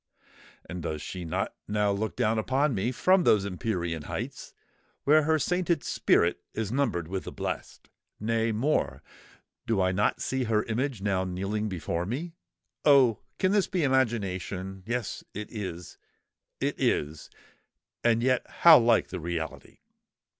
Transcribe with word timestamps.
And 0.67 0.81
does 0.81 0.99
she 0.99 1.25
not 1.25 1.53
now 1.67 1.91
look 1.91 2.15
down 2.15 2.39
upon 2.39 2.73
me 2.73 2.91
from 2.91 3.23
those 3.23 3.45
empyrean 3.45 4.01
heights 4.05 4.51
where 5.03 5.25
her 5.25 5.37
sainted 5.37 5.83
spirit 5.83 6.41
is 6.55 6.71
numbered 6.71 7.07
with 7.07 7.25
the 7.25 7.31
blest? 7.31 7.87
Nay, 8.19 8.51
more; 8.51 9.03
do 9.67 9.79
I 9.79 9.91
not 9.91 10.19
see 10.19 10.45
her 10.45 10.63
image 10.63 11.03
now 11.03 11.23
kneeling 11.23 11.69
before 11.69 12.07
me? 12.07 12.33
Oh! 12.83 13.19
can 13.37 13.51
this 13.51 13.67
be 13.67 13.83
imagination? 13.83 14.81
Yes—it 14.87 15.51
is,—it 15.51 16.75
is,—and 16.81 18.23
yet 18.23 18.43
how 18.49 18.79
like 18.79 19.09
the 19.09 19.19
reality!" 19.19 19.81